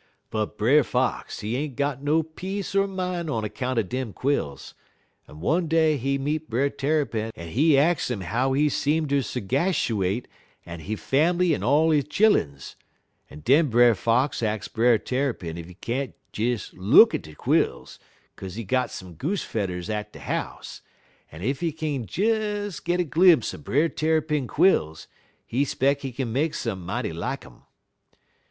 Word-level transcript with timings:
_'"But 0.30 0.56
Brer 0.56 0.82
Fox, 0.82 1.40
he 1.40 1.56
ain't 1.58 1.76
got 1.76 2.02
no 2.02 2.22
peace 2.22 2.74
er 2.74 2.86
min' 2.86 3.28
on 3.28 3.44
account 3.44 3.78
er 3.78 3.82
dem 3.82 4.14
quills, 4.14 4.72
en 5.28 5.40
one 5.40 5.66
day 5.68 5.98
he 5.98 6.16
meet 6.16 6.48
Brer 6.48 6.70
Tarrypin 6.70 7.30
en 7.36 7.48
he 7.50 7.76
ax 7.78 8.10
'im 8.10 8.22
how 8.22 8.54
he 8.54 8.70
seem 8.70 9.06
ter 9.06 9.16
segashuate 9.18 10.24
en 10.64 10.80
he 10.80 10.96
fambly 10.96 11.54
en 11.54 11.62
all 11.62 11.90
he 11.90 12.02
chilluns; 12.02 12.76
en 13.30 13.40
den 13.40 13.66
Brer 13.68 13.94
Fox 13.94 14.42
ax 14.42 14.68
Brer 14.68 14.96
Tarrypin 14.96 15.58
ef 15.58 15.66
he 15.66 15.74
can't 15.74 16.14
des 16.32 16.58
look 16.72 17.14
at 17.14 17.20
de 17.20 17.34
quills, 17.34 17.98
kaze 18.38 18.54
he 18.54 18.64
got 18.64 18.90
some 18.90 19.12
goose 19.12 19.42
fedders 19.42 19.90
at 19.90 20.08
he 20.14 20.20
house, 20.20 20.80
en 21.30 21.42
if 21.42 21.60
he 21.60 21.72
kin 21.72 22.06
des 22.06 22.70
get 22.82 23.00
a 23.00 23.04
glimpse 23.04 23.52
er 23.52 23.58
Brer 23.58 23.90
Tarrypin 23.90 24.46
quills, 24.46 25.08
he 25.44 25.62
'speck 25.62 26.00
he 26.00 26.10
kin 26.10 26.32
make 26.32 26.54
some 26.54 26.86
mighty 26.86 27.12
like 27.12 27.44
um. 27.44 27.64